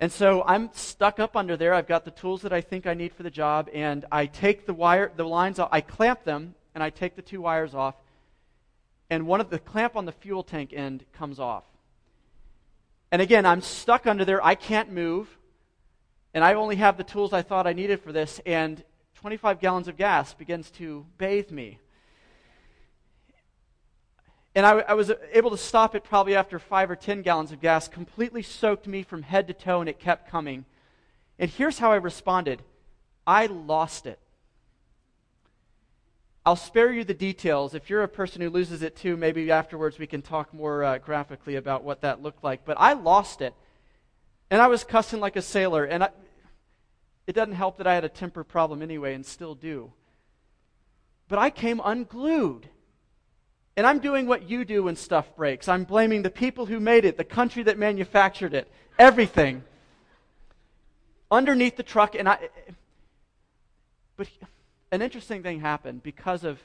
[0.00, 1.72] And so I'm stuck up under there.
[1.72, 4.66] I've got the tools that I think I need for the job, and I take
[4.66, 7.94] the wire, the lines off, I clamp them, and I take the two wires off,
[9.08, 11.64] and one of the clamp on the fuel tank end comes off.
[13.16, 14.44] And again, I'm stuck under there.
[14.44, 15.38] I can't move,
[16.34, 19.88] and I only have the tools I thought I needed for this, and 25 gallons
[19.88, 21.78] of gas begins to bathe me.
[24.54, 27.60] And I, I, was able to stop it probably after five or ten gallons of
[27.62, 30.66] gas, completely soaked me from head to toe, and it kept coming.
[31.38, 32.60] And here's how I responded
[33.26, 34.18] I lost it.
[36.46, 37.74] I'll spare you the details.
[37.74, 40.98] If you're a person who loses it too, maybe afterwards we can talk more uh,
[40.98, 42.64] graphically about what that looked like.
[42.64, 43.52] But I lost it.
[44.48, 45.84] And I was cussing like a sailor.
[45.84, 46.10] And I,
[47.26, 49.92] it doesn't help that I had a temper problem anyway and still do.
[51.26, 52.68] But I came unglued.
[53.76, 55.66] And I'm doing what you do when stuff breaks.
[55.66, 59.64] I'm blaming the people who made it, the country that manufactured it, everything.
[61.28, 62.38] Underneath the truck, and I.
[64.16, 64.28] But
[64.92, 66.60] an interesting thing happened because of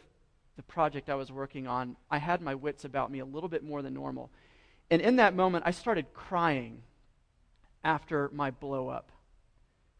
[0.56, 1.96] the project I was working on.
[2.10, 4.30] I had my wits about me a little bit more than normal.
[4.90, 6.84] And in that moment, I started crying
[7.84, 9.12] after my blow up.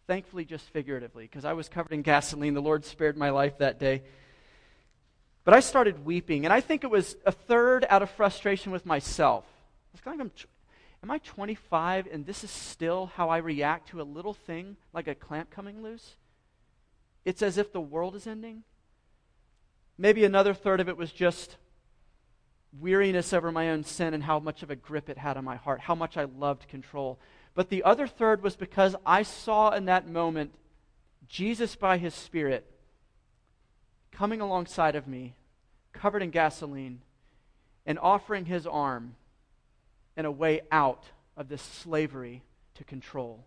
[0.08, 2.54] Thankfully, just figuratively, because I was covered in gasoline.
[2.54, 4.04] The Lord spared my life that day.
[5.44, 8.86] But I started weeping, and I think it was a third out of frustration with
[8.86, 9.46] myself.
[9.94, 10.46] It's kind of like,
[11.04, 15.08] i'm I 25 and this is still how I react to a little thing like
[15.08, 16.16] a clamp coming loose?
[17.26, 18.64] It's as if the world is ending.
[19.98, 21.58] Maybe another third of it was just
[22.80, 25.58] weariness over my own sin and how much of a grip it had on my
[25.58, 27.20] heart, how much I loved control.
[27.54, 30.54] But the other third was because I saw in that moment
[31.28, 32.66] Jesus by his Spirit
[34.12, 35.36] coming alongside of me,
[35.94, 37.02] covered in gasoline,
[37.86, 39.16] and offering his arm
[40.16, 41.06] and a way out
[41.36, 42.44] of this slavery
[42.76, 43.46] to control.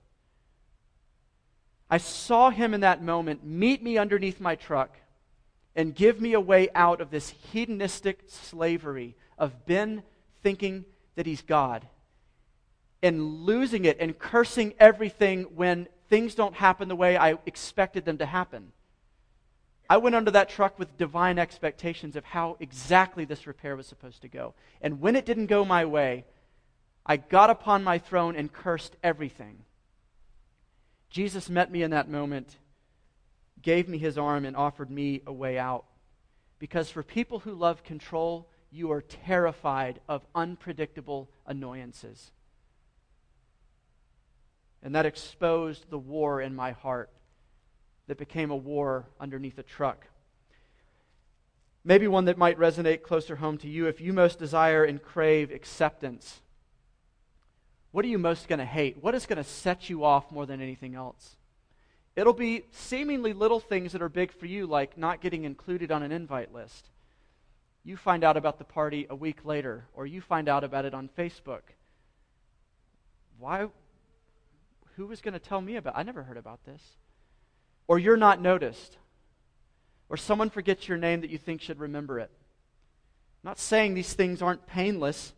[1.94, 4.96] I saw him in that moment meet me underneath my truck
[5.76, 10.02] and give me a way out of this hedonistic slavery of Ben
[10.42, 11.86] thinking that he's God
[13.00, 18.18] and losing it and cursing everything when things don't happen the way I expected them
[18.18, 18.72] to happen.
[19.88, 24.20] I went under that truck with divine expectations of how exactly this repair was supposed
[24.22, 24.54] to go.
[24.80, 26.24] And when it didn't go my way,
[27.06, 29.58] I got upon my throne and cursed everything.
[31.14, 32.56] Jesus met me in that moment,
[33.62, 35.84] gave me his arm, and offered me a way out.
[36.58, 42.32] Because for people who love control, you are terrified of unpredictable annoyances.
[44.82, 47.10] And that exposed the war in my heart
[48.08, 50.08] that became a war underneath a truck.
[51.84, 55.52] Maybe one that might resonate closer home to you if you most desire and crave
[55.52, 56.40] acceptance.
[57.94, 59.00] What are you most going to hate?
[59.00, 61.36] What is going to set you off more than anything else?
[62.16, 66.02] It'll be seemingly little things that are big for you, like not getting included on
[66.02, 66.88] an invite list.
[67.84, 70.92] You find out about the party a week later, or you find out about it
[70.92, 71.60] on Facebook.
[73.38, 73.68] Why?
[74.96, 75.96] Who was going to tell me about?
[75.96, 76.82] I never heard about this.
[77.86, 78.96] Or you're not noticed.
[80.08, 82.32] Or someone forgets your name that you think should remember it.
[83.44, 85.32] I'm not saying these things aren't painless,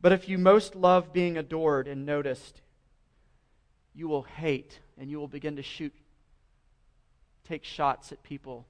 [0.00, 2.62] but if you most love being adored and noticed,
[3.94, 5.94] you will hate and you will begin to shoot,
[7.46, 8.66] take shots at people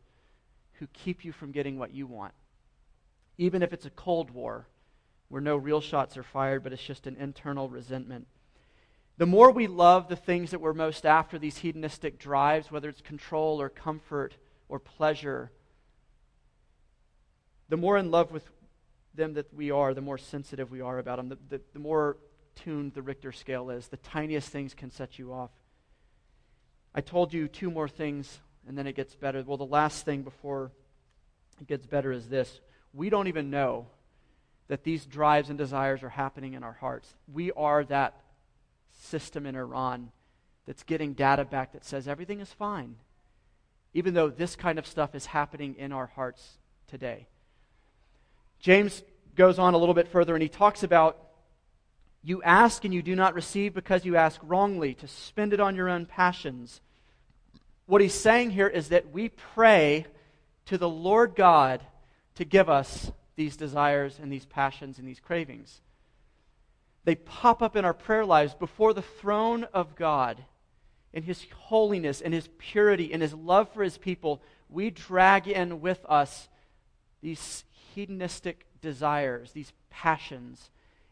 [0.74, 2.32] who keep you from getting what you want.
[3.38, 4.66] Even if it's a Cold War
[5.28, 8.26] where no real shots are fired, but it's just an internal resentment.
[9.16, 13.02] The more we love the things that we're most after, these hedonistic drives, whether it's
[13.02, 14.36] control or comfort
[14.68, 15.50] or pleasure,
[17.68, 18.50] the more in love with
[19.14, 22.16] them that we are, the more sensitive we are about them, the, the, the more
[22.54, 23.88] tuned the Richter scale is.
[23.88, 25.50] The tiniest things can set you off.
[26.94, 29.42] I told you two more things, and then it gets better.
[29.46, 30.72] Well, the last thing before
[31.60, 32.60] it gets better is this
[32.92, 33.86] we don't even know
[34.68, 37.14] that these drives and desires are happening in our hearts.
[37.32, 38.20] We are that
[39.00, 40.10] system in Iran
[40.66, 42.96] that's getting data back that says everything is fine,
[43.94, 47.26] even though this kind of stuff is happening in our hearts today.
[48.60, 49.02] James
[49.34, 51.16] goes on a little bit further and he talks about
[52.22, 55.74] you ask and you do not receive because you ask wrongly to spend it on
[55.74, 56.80] your own passions.
[57.86, 60.06] What he's saying here is that we pray
[60.66, 61.80] to the Lord God
[62.34, 65.80] to give us these desires and these passions and these cravings.
[67.04, 70.44] They pop up in our prayer lives before the throne of God.
[71.12, 75.80] In his holiness in his purity in his love for his people, we drag in
[75.80, 76.48] with us
[77.22, 77.64] these
[77.94, 80.70] hedonistic desires, these passions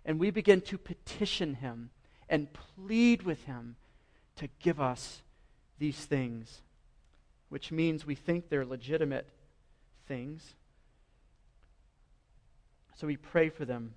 [0.09, 1.91] and we begin to petition him
[2.31, 3.77] and plead with him
[4.37, 5.21] to give us
[5.79, 6.63] these things,
[7.51, 9.29] which means we think they're legitimate
[10.07, 10.55] things.
[12.97, 13.93] So we pray for them.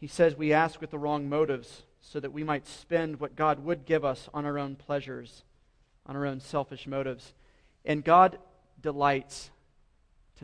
[0.00, 3.64] He says we ask with the wrong motives so that we might spend what God
[3.64, 5.44] would give us on our own pleasures,
[6.04, 7.32] on our own selfish motives.
[7.84, 8.38] And God
[8.80, 9.52] delights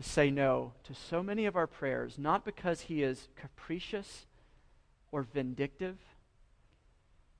[0.01, 4.25] to say no to so many of our prayers, not because he is capricious
[5.11, 5.97] or vindictive,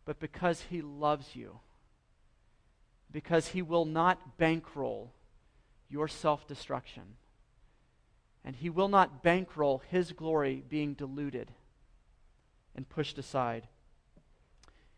[0.04, 1.60] but because he loves you.
[3.12, 5.13] Because he will not bankroll
[5.89, 7.04] your self destruction.
[8.43, 11.52] And he will not bankroll his glory being diluted
[12.76, 13.67] and pushed aside.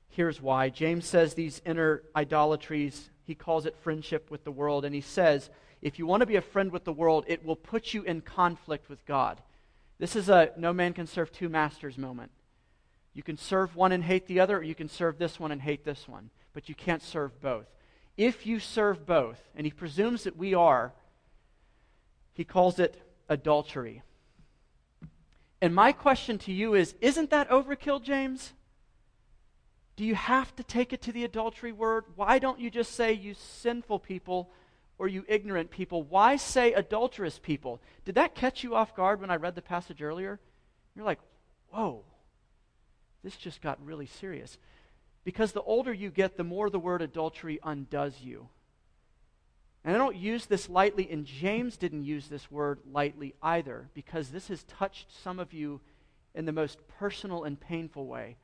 [0.10, 0.70] Here's why.
[0.70, 5.50] James says these inner idolatries, he calls it friendship with the world, and he says
[5.82, 8.22] if you want to be a friend with the world, it will put you in
[8.22, 9.42] conflict with God.
[9.98, 12.32] This is a no man can serve two masters moment.
[13.14, 15.62] You can serve one and hate the other, or you can serve this one and
[15.62, 17.68] hate this one, but you can't serve both.
[18.18, 20.94] If you serve both, and he presumes that we are,
[22.34, 24.02] he calls it adultery.
[25.62, 28.54] And my question to you is Isn't that overkill, James?
[29.96, 32.06] Do you have to take it to the adultery word?
[32.16, 34.50] Why don't you just say, you sinful people,
[35.02, 36.04] or you ignorant people?
[36.04, 37.82] Why say adulterous people?
[38.06, 40.40] Did that catch you off guard when I read the passage earlier?
[40.96, 41.18] You're like,
[41.72, 42.04] whoa,
[43.24, 44.60] this just got really serious.
[45.24, 48.50] Because the older you get, the more the word adultery undoes you.
[49.84, 54.30] And I don't use this lightly, and James didn't use this word lightly either, because
[54.30, 55.82] this has touched some of you
[56.36, 58.38] in the most personal and painful way.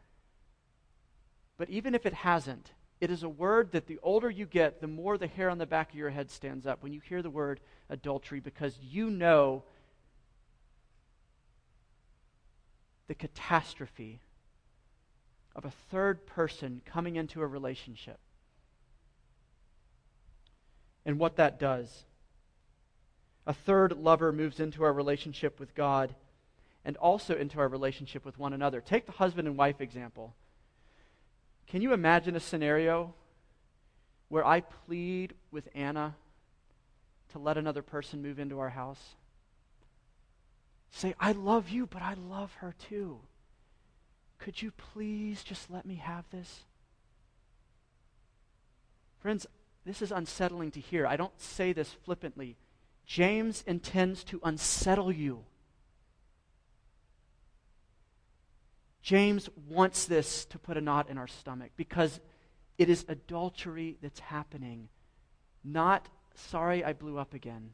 [1.60, 4.88] But even if it hasn't, it is a word that the older you get, the
[4.88, 7.30] more the hair on the back of your head stands up when you hear the
[7.30, 9.64] word adultery because you know
[13.08, 14.20] the catastrophe
[15.56, 18.20] of a third person coming into a relationship
[21.06, 22.04] and what that does.
[23.48, 26.14] A third lover moves into our relationship with God
[26.84, 28.82] and also into our relationship with one another.
[28.82, 30.36] Take the husband and wife example.
[31.68, 33.14] Can you imagine a scenario
[34.30, 36.16] where I plead with Anna
[37.32, 39.16] to let another person move into our house?
[40.92, 43.20] Say, I love you, but I love her too.
[44.40, 46.64] Could you please just let me have this?
[49.20, 49.46] Friends,
[49.86, 51.06] this is unsettling to hear.
[51.06, 52.56] I don't say this flippantly.
[53.06, 55.44] James intends to unsettle you.
[59.08, 62.20] James wants this to put a knot in our stomach because
[62.78, 64.90] it is adultery that's happening.
[65.64, 67.70] Not, sorry, I blew up again.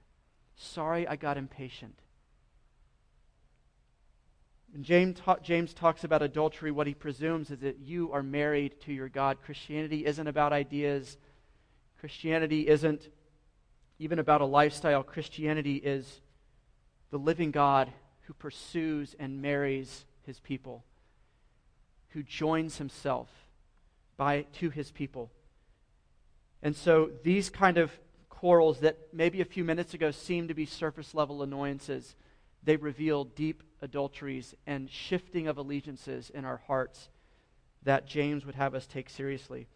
[0.55, 1.97] Sorry, I got impatient.
[4.73, 8.79] When James, ta- James talks about adultery, what he presumes is that you are married
[8.81, 9.39] to your God.
[9.43, 11.17] Christianity isn't about ideas,
[11.99, 13.09] Christianity isn't
[13.97, 15.01] even about a lifestyle.
[15.01, 16.21] Christianity is
[17.09, 17.91] the living God
[18.27, 20.84] who pursues and marries his people,
[22.14, 23.30] who joins himself
[24.18, 25.32] by, to his people.
[26.61, 27.91] And so these kind of
[28.30, 32.16] quarrels that maybe a few minutes ago seemed to be surface level annoyances,
[32.64, 37.09] they reveal deep adulteries and shifting of allegiances in our hearts
[37.84, 39.68] that James would have us take seriously.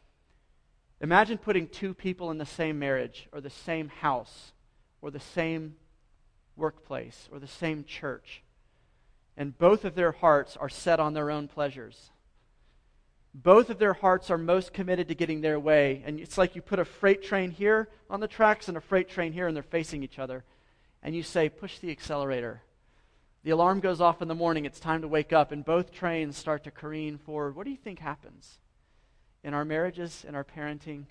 [1.02, 4.54] Imagine putting two people in the same marriage or the same house
[5.02, 5.76] or the same
[6.56, 8.44] workplace or the same church,
[9.36, 12.12] and both of their hearts are set on their own pleasures.
[13.44, 16.02] Both of their hearts are most committed to getting their way.
[16.06, 19.10] And it's like you put a freight train here on the tracks and a freight
[19.10, 20.44] train here, and they're facing each other.
[21.04, 22.62] And you say, push the accelerator.
[23.44, 24.66] The alarm goes off in the morning.
[24.66, 27.56] It's time to wake up, and both trains start to careen forward.
[27.56, 28.58] What do you think happens?
[29.48, 31.06] in our marriages, in our parenting,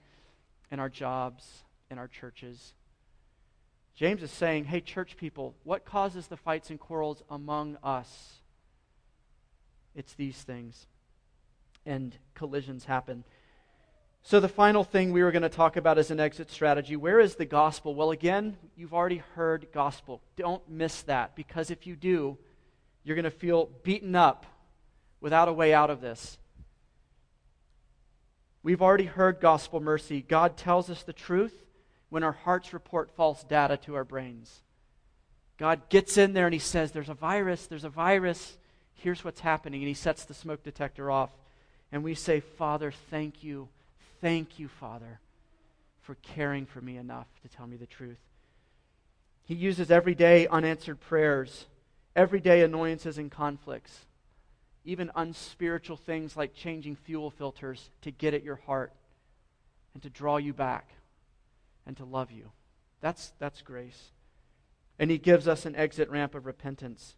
[0.71, 2.75] in our jobs, in our churches.
[3.95, 8.41] James is saying, hey, church people, what causes the fights and quarrels among us?
[9.95, 10.87] It's these things.
[11.87, 13.25] And collisions happen.
[14.23, 16.97] So, the final thing we were going to talk about is an exit strategy.
[16.97, 17.95] Where is the gospel?
[17.95, 20.21] Well, again, you've already heard gospel.
[20.37, 22.37] Don't miss that, because if you do,
[23.05, 24.45] you're going to feel beaten up
[25.21, 26.39] without a way out of this.
[28.65, 30.23] We've already heard gospel mercy.
[30.23, 31.55] God tells us the truth
[32.09, 34.63] when our hearts report false data to our brains.
[35.57, 38.59] God gets in there and he says, There's a virus, there's a virus.
[38.95, 39.83] Here's what's happening.
[39.83, 41.31] And he sets the smoke detector off.
[41.93, 43.69] And we say, Father, thank you.
[44.21, 45.21] Thank you, Father,
[46.03, 48.19] for caring for me enough to tell me the truth.
[49.45, 51.67] He uses everyday unanswered prayers,
[52.15, 54.07] everyday annoyances and conflicts
[54.87, 58.93] even unspiritual things like changing fuel filters to get at your heart
[59.93, 60.89] and to draw you back
[61.85, 62.53] and to love you.
[63.01, 64.13] That's, that's grace.
[64.99, 67.17] And he gives us an exit ramp of repentance,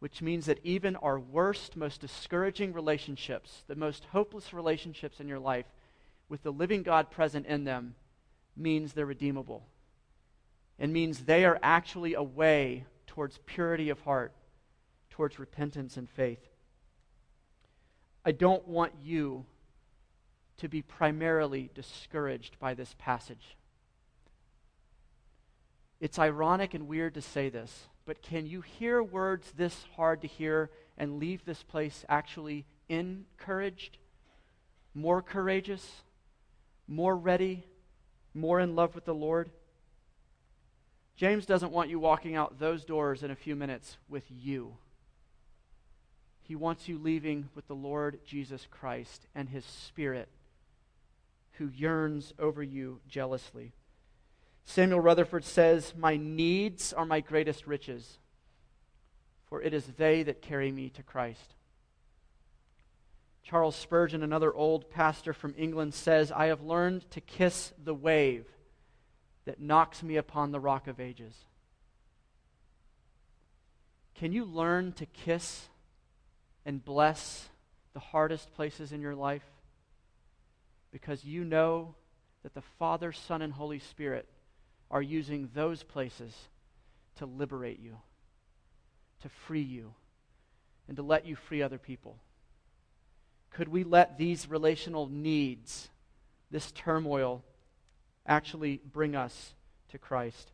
[0.00, 5.38] which means that even our worst, most discouraging relationships, the most hopeless relationships in your
[5.38, 5.66] life,
[6.28, 7.94] with the living God present in them,
[8.56, 9.66] means they're redeemable.
[10.78, 14.32] and means they are actually a way towards purity of heart,
[15.10, 16.40] towards repentance and faith.
[18.24, 19.44] I don't want you
[20.56, 23.56] to be primarily discouraged by this passage.
[26.00, 30.28] It's ironic and weird to say this, but can you hear words this hard to
[30.28, 33.98] hear and leave this place actually encouraged,
[34.94, 36.02] more courageous,
[36.86, 37.66] more ready,
[38.34, 39.50] more in love with the Lord?
[41.16, 44.76] James doesn't want you walking out those doors in a few minutes with you.
[46.42, 50.28] He wants you leaving with the Lord Jesus Christ and his Spirit
[51.58, 53.72] who yearns over you jealously.
[54.64, 58.18] Samuel Rutherford says, My needs are my greatest riches,
[59.46, 61.54] for it is they that carry me to Christ.
[63.42, 68.46] Charles Spurgeon, another old pastor from England, says, I have learned to kiss the wave
[69.44, 71.34] that knocks me upon the rock of ages.
[74.14, 75.68] Can you learn to kiss
[76.64, 77.48] and bless
[77.92, 79.44] the hardest places in your life
[80.90, 81.94] because you know
[82.42, 84.26] that the Father, Son, and Holy Spirit
[84.90, 86.32] are using those places
[87.16, 87.96] to liberate you,
[89.22, 89.94] to free you,
[90.88, 92.16] and to let you free other people.
[93.50, 95.88] Could we let these relational needs,
[96.50, 97.42] this turmoil,
[98.26, 99.54] actually bring us
[99.90, 100.50] to Christ?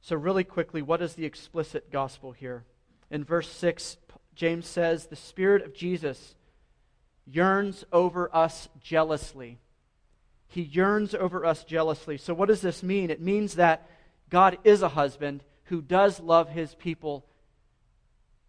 [0.00, 2.64] So, really quickly, what is the explicit gospel here?
[3.12, 3.98] in verse 6,
[4.34, 6.34] James says, The Spirit of Jesus
[7.26, 9.58] yearns over us jealously.
[10.52, 12.18] He yearns over us jealously.
[12.18, 13.08] So, what does this mean?
[13.08, 13.88] It means that
[14.28, 17.24] God is a husband who does love his people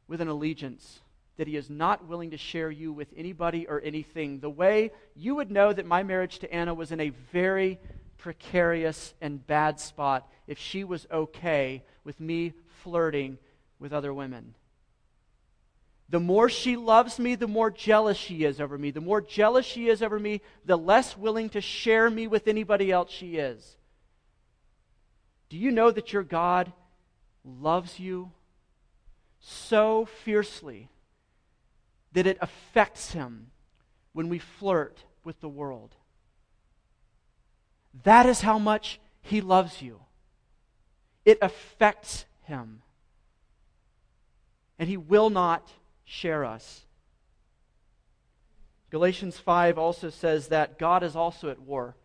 [0.05, 0.99] with an allegiance,
[1.37, 4.41] that he is not willing to share you with anybody or anything.
[4.41, 7.79] The way you would know that my marriage to Anna was in a very
[8.17, 12.51] precarious and bad spot if she was okay with me
[12.83, 13.37] flirting
[13.79, 14.55] with other women.
[16.13, 18.91] The more she loves me, the more jealous she is over me.
[18.91, 22.91] The more jealous she is over me, the less willing to share me with anybody
[22.91, 23.77] else she is.
[25.49, 26.71] Do you know that your God
[27.43, 28.29] loves you
[29.39, 30.87] so fiercely
[32.11, 33.47] that it affects him
[34.11, 35.95] when we flirt with the world?
[38.03, 39.99] That is how much he loves you.
[41.25, 42.83] It affects him.
[44.77, 45.71] And he will not
[46.05, 46.81] share us.
[48.89, 51.95] Galatians 5 also says that God is also at war.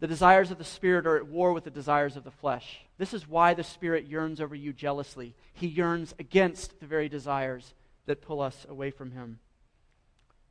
[0.00, 2.80] The desires of the Spirit are at war with the desires of the flesh.
[2.98, 5.34] This is why the Spirit yearns over you jealously.
[5.52, 7.74] He yearns against the very desires
[8.06, 9.38] that pull us away from Him.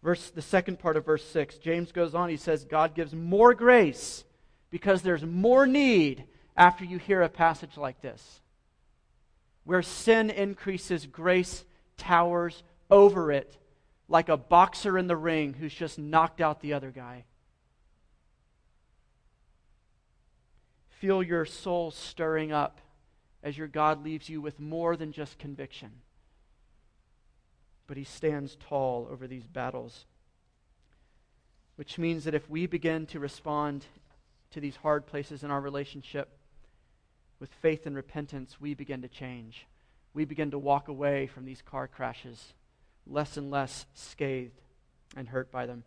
[0.03, 3.53] Verse, the second part of verse 6, James goes on, he says, God gives more
[3.53, 4.23] grace
[4.69, 6.25] because there's more need
[6.55, 8.41] after you hear a passage like this.
[9.63, 11.65] Where sin increases, grace
[11.97, 13.57] towers over it
[14.09, 17.25] like a boxer in the ring who's just knocked out the other guy.
[20.89, 22.79] Feel your soul stirring up
[23.43, 25.91] as your God leaves you with more than just conviction.
[27.85, 30.05] But he stands tall over these battles.
[31.75, 33.85] Which means that if we begin to respond
[34.51, 36.29] to these hard places in our relationship
[37.39, 39.67] with faith and repentance, we begin to change.
[40.17, 42.55] We begin to walk away from these car crashes
[43.05, 44.59] less and less scathed
[45.15, 45.83] and hurt by them.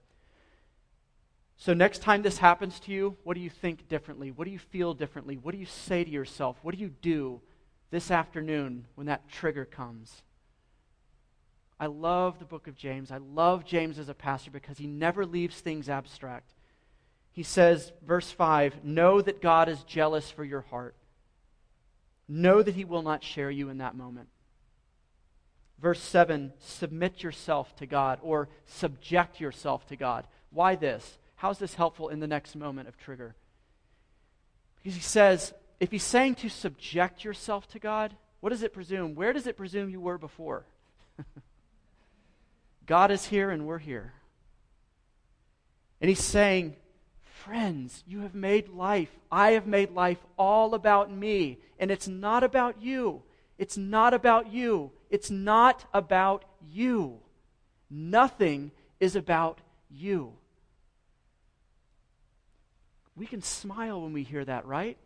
[1.57, 4.31] So, next time this happens to you, what do you think differently?
[4.31, 5.37] What do you feel differently?
[5.37, 6.57] What do you say to yourself?
[6.63, 7.41] What do you do
[7.91, 10.23] this afternoon when that trigger comes?
[11.81, 13.11] I love the book of James.
[13.11, 16.55] I love James as a pastor because he never leaves things abstract.
[17.33, 20.95] He says, verse 5 Know that God is jealous for your heart.
[22.33, 24.29] Know that he will not share you in that moment.
[25.83, 30.29] Verse 7 Submit yourself to God or subject yourself to God.
[30.51, 31.19] Why this?
[31.35, 33.35] How is this helpful in the next moment of trigger?
[34.77, 39.17] Because he says, if he's saying to subject yourself to God, what does it presume?
[39.17, 40.65] Where does it presume you were before?
[42.87, 44.13] God is here and we're here.
[46.01, 46.77] And he's saying,
[47.45, 51.59] Friends, you have made life, I have made life all about me.
[51.79, 53.23] And it's not about you.
[53.59, 54.91] It's not about you.
[55.09, 57.19] It's not about you.
[57.91, 59.61] Nothing is about
[59.91, 60.33] you.
[63.17, 64.99] We can smile when we hear that, right?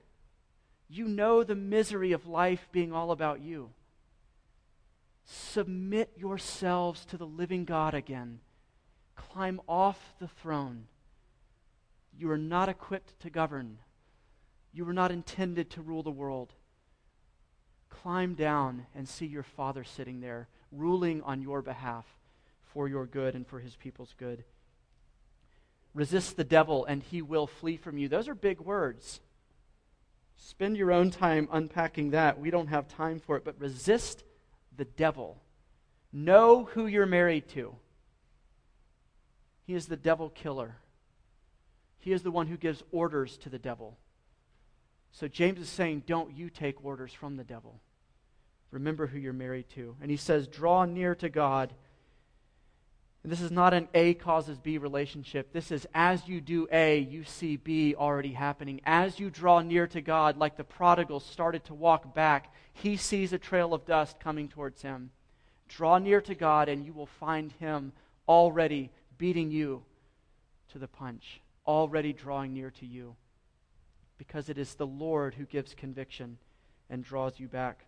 [0.89, 3.71] You know the misery of life being all about you.
[5.25, 8.41] Submit yourselves to the living God again.
[9.17, 10.87] Climb off the throne.
[12.17, 13.79] You are not equipped to govern.
[14.73, 16.53] You were not intended to rule the world.
[17.91, 22.05] Climb down and see your Father sitting there, ruling on your behalf
[22.73, 24.45] for your good and for his people's good.
[25.95, 28.09] Resist the devil and he will flee from you.
[28.09, 29.21] Those are big words.
[30.37, 32.41] Spend your own time unpacking that.
[32.41, 34.25] We don't have time for it, but resist
[34.77, 35.41] the devil.
[36.13, 37.77] Know who you're married to.
[39.67, 40.77] He is the devil killer.
[42.05, 43.97] He is the one who gives orders to the devil.
[45.13, 47.81] So James is saying, don't you take orders from the devil.
[48.71, 49.97] Remember who you're married to.
[50.01, 51.73] And he says, draw near to God
[53.25, 55.51] and this is not an A causes B relationship.
[55.51, 58.83] This is as you do A, you see B already happening.
[58.85, 63.33] As you draw near to God, like the prodigal started to walk back, he sees
[63.33, 65.11] a trail of dust coming towards him.
[65.69, 67.93] Draw near to God, and you will find him
[68.29, 69.85] already beating you
[70.73, 73.17] to the punch, already drawing near to you.
[74.19, 76.39] Because it is the Lord who gives conviction
[76.89, 77.87] and draws you back.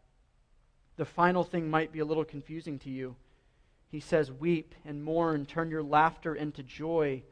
[0.97, 3.17] The final thing might be a little confusing to you.
[3.89, 7.23] He says, Weep and mourn, turn your laughter into joy,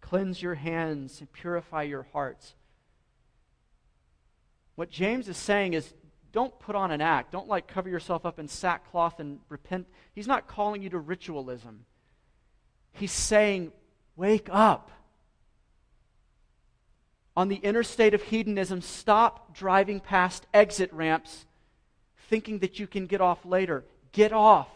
[0.00, 2.54] cleanse your hands, and purify your hearts.
[4.74, 5.92] What James is saying is,
[6.32, 7.30] don't put on an act.
[7.30, 9.86] Don't like cover yourself up in sackcloth and repent.
[10.14, 11.84] He's not calling you to ritualism.
[12.92, 13.72] He's saying,
[14.16, 14.90] wake up.
[17.36, 21.46] On the interstate of hedonism, stop driving past exit ramps
[22.28, 23.84] thinking that you can get off later.
[24.12, 24.68] Get off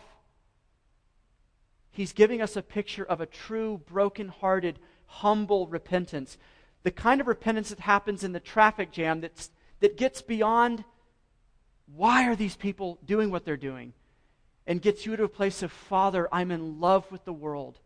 [1.97, 6.37] he's giving us a picture of a true, broken-hearted, humble repentance.
[6.83, 9.51] The kind of repentance that happens in the traffic jam that's,
[9.81, 10.85] that gets beyond
[11.95, 13.95] why are these people doing what they're doing?
[14.67, 17.79] And gets you to a place of, Father, I'm in love with the world.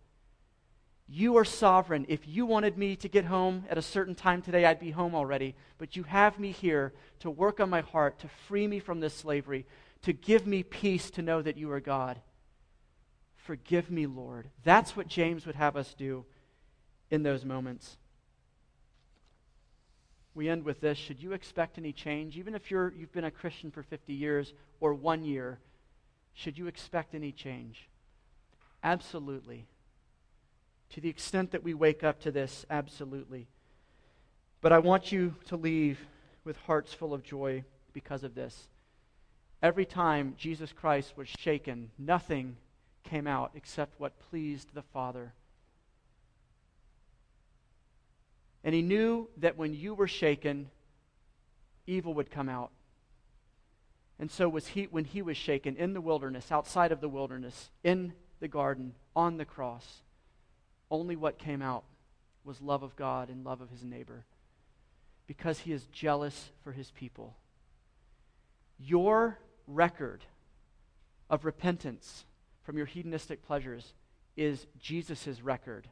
[1.13, 2.07] You are sovereign.
[2.09, 5.13] If you wanted me to get home at a certain time today, I'd be home
[5.13, 5.57] already.
[5.77, 9.13] But you have me here to work on my heart, to free me from this
[9.13, 9.67] slavery,
[10.03, 12.21] to give me peace to know that you are God.
[13.35, 14.51] Forgive me, Lord.
[14.63, 16.25] That's what James would have us do
[17.11, 17.97] in those moments.
[20.33, 20.97] we end with this.
[20.97, 22.39] Should you expect any change?
[22.39, 25.59] Even if you're, you've been a Christian for 50 years or one year,
[26.35, 27.89] should you expect any change?
[28.85, 29.67] Absolutely.
[30.91, 33.47] To the extent that we wake up to this, absolutely.
[34.61, 36.01] But I want you to leave
[36.45, 38.69] with hearts full of joy because of this.
[39.63, 42.57] Every time Jesus Christ was shaken, nothing
[43.05, 45.33] came out except what pleased the Father.
[48.65, 50.71] And he knew that when you were shaken,
[51.87, 52.71] evil would come out.
[54.19, 57.71] And so was he when he was shaken in the wilderness, outside of the wilderness,
[57.83, 60.03] in the garden, on the cross.
[60.91, 61.85] Only what came out
[62.45, 64.25] was love of God and love of his neighbor.
[65.27, 67.37] Because he is jealous for his people.
[68.79, 70.25] Your record
[71.29, 72.25] of repentance
[72.63, 73.95] from your hedonistic pleasures
[74.37, 75.89] is Jesus' record.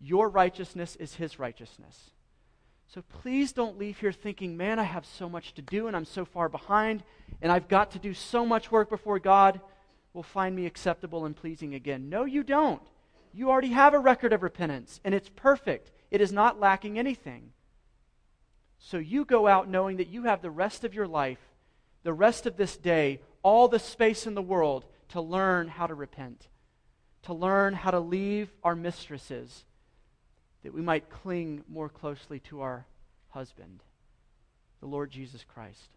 [0.00, 2.10] Your righteousness is his righteousness.
[2.88, 6.04] So please don't leave here thinking, man, I have so much to do and I'm
[6.04, 7.04] so far behind
[7.42, 9.60] and I've got to do so much work before God
[10.12, 12.08] will find me acceptable and pleasing again.
[12.08, 12.82] No, you don't.
[13.32, 17.52] You already have a record of repentance and it's perfect, it is not lacking anything.
[18.78, 21.38] So you go out knowing that you have the rest of your life,
[22.02, 25.94] the rest of this day, all the space in the world to learn how to
[25.94, 26.48] repent,
[27.22, 29.64] to learn how to leave our mistresses
[30.62, 32.86] that we might cling more closely to our
[33.28, 33.82] husband,
[34.80, 35.90] the Lord Jesus Christ.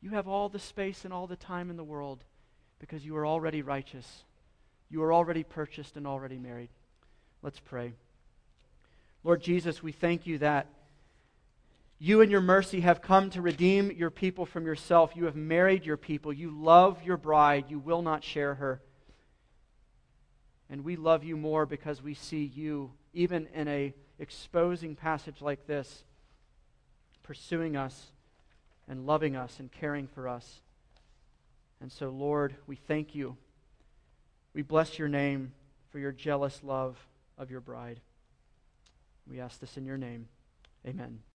[0.00, 2.24] You have all the space and all the time in the world
[2.78, 4.24] because you are already righteous.
[4.94, 6.68] You are already purchased and already married.
[7.42, 7.94] Let's pray.
[9.24, 10.68] Lord Jesus, we thank you that
[11.98, 15.16] you in your mercy have come to redeem your people from yourself.
[15.16, 16.32] You have married your people.
[16.32, 17.64] You love your bride.
[17.68, 18.80] You will not share her.
[20.70, 25.66] And we love you more because we see you even in a exposing passage like
[25.66, 26.04] this,
[27.24, 28.12] pursuing us
[28.86, 30.60] and loving us and caring for us.
[31.80, 33.36] And so, Lord, we thank you.
[34.54, 35.52] We bless your name
[35.90, 36.96] for your jealous love
[37.36, 38.00] of your bride.
[39.28, 40.28] We ask this in your name.
[40.86, 41.24] Amen.